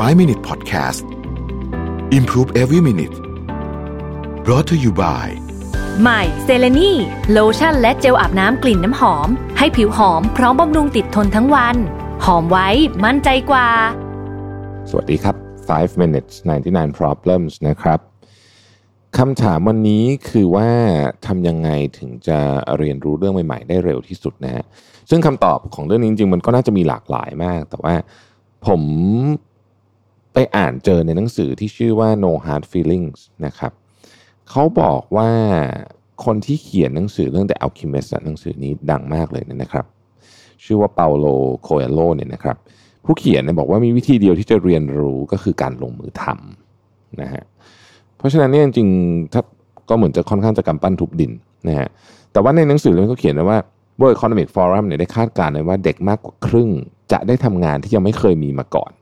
[0.00, 1.04] 5 Minute Podcast
[2.18, 3.16] Improve Every Minute
[4.44, 5.26] brought to you by
[6.00, 6.92] ใหม่เซเลนี
[7.32, 9.28] โลชั่นและเจลอาบน้ำกลิ่นน้ำหอม
[9.58, 11.76] ให้ผิวหอมพร้อมบำรุงติดทนทั้งวัน
[12.24, 12.68] หอมไว้
[13.04, 13.68] มั่นใจกว่า
[14.90, 15.36] สวัสดีครับ
[15.68, 16.34] 5 minutes
[16.68, 18.00] 99 problems นะครับ
[19.18, 20.68] คำถามวันนี้คือว่า
[21.26, 22.38] ทำยังไงถึงจะ
[22.78, 24.64] เรียนรู้เรื่องใหม่ ๆ ได้เร็วที่สุดนะฮะ
[25.10, 27.94] ซึ่งคำตอบของเรื่องนี้จริงๆ มันก็น่าจะมีหลากหลายมาก แต่ว่า
[28.66, 28.82] ผม
[30.34, 33.72] ไปอ่านเจอในหนังสือที่ชื่อว่า no hard feelings นะครับ
[34.50, 35.30] เขาบอกว่า
[36.24, 39.84] คนที่เขียนหนังสือเรื่อง The Alchemist หนังสือนี้ดังมากเลยนะครับ
[40.64, 41.26] ชื่อว่าเปาโล
[41.62, 42.56] โคเอโลเนี่ยนะครับ
[43.04, 47.44] ผู้เขียนเนี่ยบอกว่ามีวิธีเดียวที่จะเรียนรู้ก็คือการลงมือทำนะฮะ
[48.16, 49.42] เพราะฉะนั้นเนี่ยจริงๆถ้า
[49.88, 51.32] ก็เหมือนจะค่อนข้างจะกำปั้นทุบดิน
[51.68, 51.88] นะฮะ
[52.32, 53.58] แต่ว่าในหนังสือเล่มเขาเขียนไว้ว่า
[54.00, 56.70] World Economic Forum เนี่ยได้คาดการณ์ไว้ว่าเด็กมากกว่าครึ่ง
[57.12, 58.92] จะได้ทำงานที่ยังไม่เคยมีมาก่อน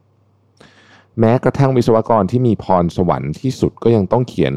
[1.20, 4.54] แม้กระทั่งวิศวกรที่มีพรสวรรค์ที่สุดก็ยังต้องเขียน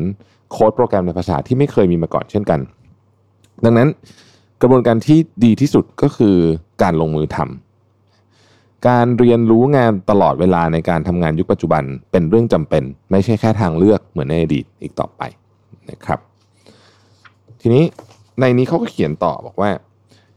[0.52, 2.60] โค้ดโปรแกรมในภาษาที่ไม่เคยมีมาก่อนเช่นกัน
[3.64, 3.90] ดังนั้น
[4.62, 6.36] กระบวนการที่ดีที่สุดก็คือ
[6.82, 15.22] การลงมือทำการเรียนรู้งานตลอดเวลาในการทำงานยุคปัจจุบันเป็นเรื่องจำเป็น ไม่ใช่แค่ทางเลือกเหมือนในอดีตอีกต่อไป
[15.90, 16.20] นะครับ
[17.62, 17.84] ทีนี้
[18.40, 19.70] ในนี้เขาก็เขียนต่อบอกว่า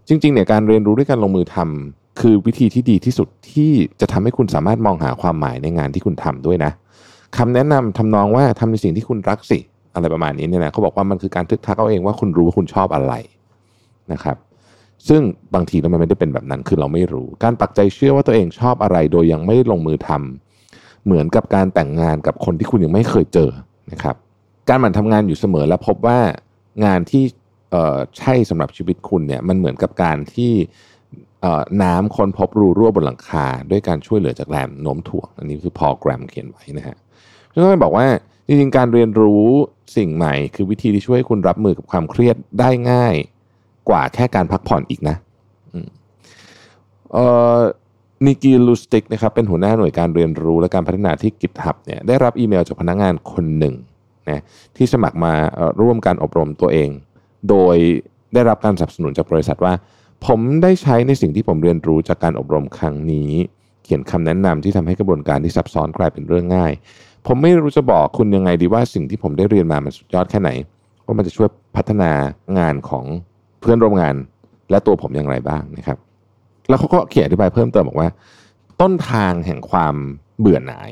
[0.08, 6.72] จริงๆเนี่ยการเรียนรู้ด้วยการลงมือทำ คือวิธีที่ดีที่สุดที่จะทำให้คุณสามารถมองหาความหมายในงานที่คุณทำด้วยนะ
[7.36, 9.58] คำแนะนำทำนองว่าทำในสิ่งที่คุณรักสิ
[9.94, 13.12] อะไรประมาณนี้เนี่ยนะเขาบอกว่ามันคือการทึกทักเอาเองว่าคุณรู้ว่าคุณชอบอะไร
[14.12, 14.36] นะครับ
[15.08, 15.22] ซึ่ง
[15.54, 23.50] บางทีแล้วมันไม่ได้เป็นแบบนั้นคือเราไม่รู้ การปักใจเชื่อว่าตัวเองชอบอะไร โดยยังไม่ได้ลงมือทำเหมือนกับการแต่งงานกับคนที่คุณยังไม่เคยเจอ
[23.92, 24.16] นะครับ
[24.68, 26.18] การหมั่นทำงานอยู่เสมอและพบว่า
[26.84, 27.24] งานที่
[27.70, 30.52] เออใช่สำหรับชีวิตคุณเนี่ยมันเหมือนกับการที่
[31.82, 36.96] น้ำค้นพบรูรั่วบนหลังคา ด้วยการช่วยเหลือจากแรงโน้มถ่วง อันนี้คือพอแกรมเขียนไว้นะฮะ
[37.52, 38.06] ซึ่งก็บอกว่า
[38.46, 39.44] จริงๆการเรียนรู้
[39.96, 43.14] สิ่งใหม่ คือวิธีที่ช่วยคุณรับมือกับความเครียดได้ง่าย
[43.88, 45.16] กว่าแค่การพักผ่อนอีกนะ
[47.12, 47.26] เอ่
[47.56, 47.58] อ
[48.26, 53.74] นิกีลูสติกนะครับเป็นหัวหน้าหน่วยการเรียนรู้และการพัฒนาที่ GitHub เนี่ยได้รับอีเมลจากพนักงานคนหนึ่ง
[54.28, 54.42] นะ
[54.76, 55.32] ที่สมัครมา
[55.80, 56.90] ร่วมการอบรมตัวเอง
[57.48, 57.76] โดย
[58.34, 59.72] ได้รับการสนับสนุนจากบริษัทว่า
[60.24, 63.30] ผมได้ใช้ในสิ่งที่ผมเรียนรู้จากการอบรมครั้งนี้
[63.84, 66.72] เขียนคำแนะนำที่ทำให้กระบวนการที่ซับซ้อนกลายเป็นเรื่องง่าย
[67.26, 70.50] ผมไม่รู้จะบอกคุณยังไงดีว่าสิ่งที่ผมได้เรียนมามันสุดยอดแค่ไหน
[71.04, 72.10] ว่ามันจะช่วยพัฒนา
[72.58, 73.04] งานของ
[73.60, 74.14] เพื่อนร่วมงาน
[74.70, 75.98] และตัวผมอย่างไรบ้างนะครับ
[76.68, 78.08] แล้วเขาก็เขียนอธิบายเพิ่มเติมบอกว่า
[78.80, 79.94] ต้นทางแห่งความ
[80.40, 80.90] เบื่อหน่าย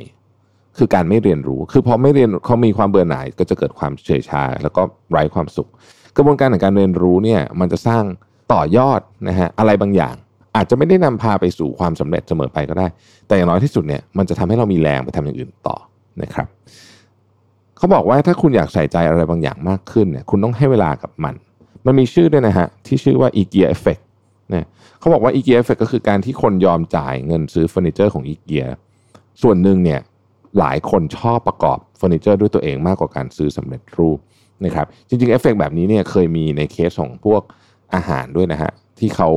[0.78, 5.68] คือการไม่เรียนรู้ คือพอไม่เรียนเขามีความเบื่อหน่าย ก็จะเกิดความเฉยชา แล้วก็ไร้ความสุข
[6.16, 8.04] กระบวนการในการเรียนรู้เนี่ยมันจะสร้าง
[8.52, 10.14] ต่อยอดนะฮะอะไรบางอย่าง
[10.56, 12.86] อาจจะไม่ได้นำพาไปสู่ความสำเร็จเสมอไปก็ได้
[13.26, 15.76] แต่อย่างน้อยที่สุดเนี่ยมันจะทำให้เรามีแรงไปทำอย่างอื่นต่อ
[16.22, 16.48] นะครับ
[17.76, 21.34] เขาบอกว่าถ้าคุณอยากใส่ใจอะไรบางอย่างมากขึ้นเนี่ยคุณต้องให้เวลากับมัน
[21.86, 24.02] มันมีชื่อด้วยนะฮะที่ชื่อว่า IKEA Effect
[24.50, 24.64] เนี่ย
[24.98, 28.66] เขาบอกว่า IKEA Effect ก็คือการที่คนยอมจ่ายเงินซื้อเฟอร์นิเจอร์ของ IKEA
[29.42, 30.00] ส่วนหนึ่งเนี่ย
[30.58, 34.18] หลายคนชอบประกอบเฟอร์นิเจอร์ด้วยตัวเองมากกว่าการซื้อสำเร็จรูป
[34.64, 37.42] นะครับจริงๆเอฟเฟกแบบนี้เนี่ยเคยมีในเคสของพวก
[37.94, 39.28] อาหารด้วยนะฮะที่เขา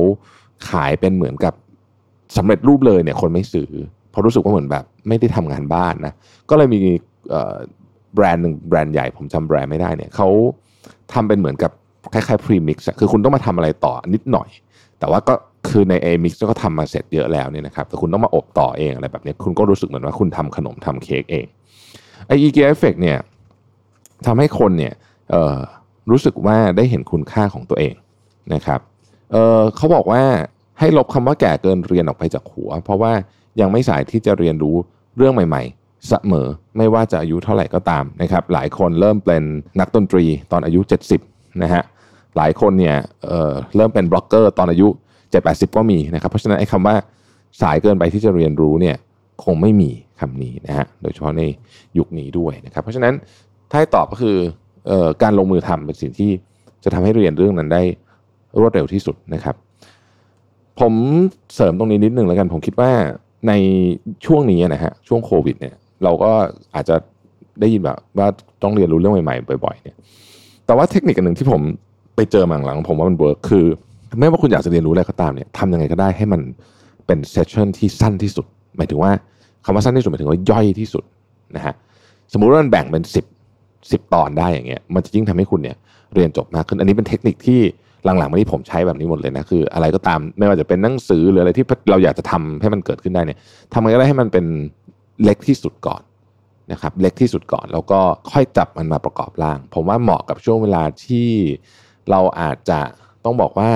[0.70, 1.54] ขายเป็นเหมือนกับ
[2.36, 3.70] สำเร็จรูปเลยเนี่ยคนไม่ซื้อ
[4.10, 6.12] เพราะรู้สึกว่าเหมือนแบบ ไม่ได้ทำงานบ้านนะ
[6.50, 6.78] ก็เลยมี
[8.14, 10.28] แบรนด์หนึ่งแบรนด์ใหญ่ผมจำแบรนด์ไม่ได้เนี่ยเขา
[11.12, 11.72] ทำเป็นเหมือนกับ
[12.12, 14.48] คล้ายๆ premix คือคุณต้องมาทำอะไรต่อนิดหน่อย
[14.98, 15.34] แต่ว่าก็
[15.68, 21.46] คือใน A mix ก็ทำมาเสร็จเยอะแล้วเนี่ยนะครับแต่คุณต้องมาอบต่อเองอะไรแบบนี้คุณก็รู้สึกเหมือนว่าคุณทำขนมทำเค้กเอง
[22.26, 23.18] ไอ IKEA Effect เนี่ย
[24.26, 24.94] ทำให้คนเนี่ย
[26.10, 27.94] รู้สึกว่าได้เห็นคุณค่าของตัวเอง
[28.54, 28.80] นะครับ
[29.32, 30.22] เเขาบอกว่า
[30.78, 33.12] ให้ลบคำว่าแก่เกินเรียนออกไปจากหัว เพราะว่า
[33.60, 34.76] ยังไม่สายที่จะเรียนรู้
[35.16, 39.42] เรื่องใหม่ ๆ เสมอไม่ว่าจะอายุเท่าไหร่ก็ตามนะครับ หลายคนเริ่มเป็น
[39.80, 40.80] นักดนตรีตอนอายุ
[41.20, 41.82] 70นะฮะ
[42.36, 44.88] หลายคนเนี่ยเเริ่มเป็นบล็อกเกอร์ตอนอายุ
[45.32, 46.94] 7-80 ก็มีนะครับ เพราะฉะนั้นไอ้คำว่า
[47.62, 48.96] สายเกินไปที่จะเรียนรู้เนี่ย
[49.44, 49.90] คงไม่มี
[50.20, 51.42] คำนี้นะฮะโดยเฉพาะใน
[51.98, 53.14] ยุคนี้ด้วยนะครับ เพราะฉะนั้น
[53.70, 54.36] ถ้าให้ตอบก็คือ
[54.90, 56.30] ออการลงมือทำเป็นสิ่งที่
[56.84, 57.82] จะทำให้เรียนเรื่องนั้นได้
[58.58, 59.54] รวดเร็วที่สุดนะครับ
[60.80, 60.94] ผม
[61.54, 62.90] เสริมตรงนี้นิดนึงแล้วกัน ผมคิดว่า
[63.48, 63.52] ใน
[64.26, 65.74] ช่วงนี้นะฮะช่วงโควิดเนี่ย
[66.04, 66.30] เราก็
[66.74, 66.96] อาจจะ
[67.60, 68.28] ได้ยินแบบว่า
[68.62, 69.96] ต้องเรียนรู้เรื่องใหม่ๆบ่อยๆเนี่ย
[70.66, 71.60] แต่ว่าเทคนิคอันหนึ่งที่ผม
[72.16, 73.64] ไปเจอมาหลังผมว่ามัน work คือ
[74.18, 76.40] ไม่ว่าคุณอยากจะเรียนรู้อะไรก็ตามเนี่ยทำยังไงก็ได้ให้มัน
[77.06, 78.46] เป็น session ที่สั้นที่สุด
[78.76, 79.10] หมายถึงว่า
[79.64, 81.04] คำว่าสั้นที่สุดหมายถึงว่าย่อยที่สุด
[81.56, 81.74] นะฮะ
[82.32, 83.24] สมมุติว่ามันแบ่งเป็นสิบ
[83.92, 85.76] สิบตอนได้อย่างเงี้ยมันจะยิ่งทำให้คุณเนี่ย
[86.14, 87.60] เรียนจบมากขึ้น อันนี้เป็นเทคนิคที่
[88.04, 93.38] หลังๆมานี้ผมใช้แบบนี้หมดเลยนะคือ อะไรก็ตามไม่ว่าจะเป็นหนังสือหรืออะไรที่เราอยากจะทำให้มันเกิดขึ้นได้เนี่ย
[93.72, 94.46] ทำยังไงก็ได้ให้มันเป็น
[95.24, 96.02] เล็กที่สุดก่อน
[96.72, 98.00] นะครับ เล็กที่สุดก่อนแล้วก็
[98.30, 101.28] ค่อยจับมันมาประกอบร่าง ผมว่าเหมาะกับช่วงเวลาที่
[102.10, 102.80] เราอาจจะ
[103.24, 103.70] ต้องบอกว่า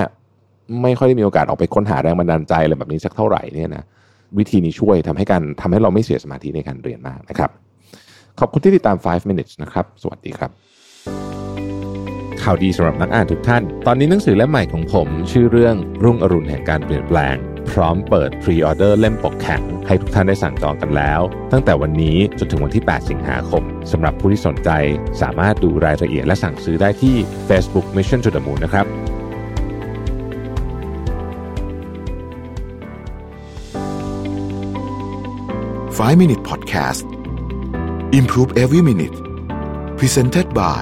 [0.81, 3.83] ไม่ค่อยได้มีโอกาสออกไปค้นหาแรงบันดาลใจอะไรแบบนี้สักเท่าไหร่เนี่ยนะ
[4.37, 7.51] วิธีนี้ช่วยทำให้การทำให้เราไม่เสียสมาธิในการเรียนมากนะครับ
[8.39, 10.51] ขอบคุณที่ติดตาม 5 minutes นะครับ สวัสดีครับ
[12.43, 17.35] ข่าวดีสำหรับนักอ่านทุกท่าน ตอนนี้หนังสือเล่มใหม่ของผม ชื่อเรื่องรุ่งอรุณแห่งการเปลี่ยนแปลง
[17.71, 24.69] พร้อมเปิดพรีออเดอร์เล่มปกแข็ง ให้ทุกท่านได้สั่งจองกันแล้ว ตั้งแต่วันนี้จนถึงวันที่ 8 สิงหาคมสำหรับผู้ที่สนใจ
[25.21, 27.15] สามารถดูรายละเอียดและสั่งซื้อได้ที่
[27.49, 28.85] Facebook Mission to the Moon นะครับ
[35.97, 37.03] 5 Minute Podcast
[38.19, 39.15] Improve Every Minute
[39.99, 40.81] Presented by